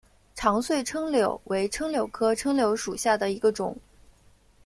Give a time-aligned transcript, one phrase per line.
[0.33, 3.77] 长穗柽柳为柽柳科柽柳属下的一个种。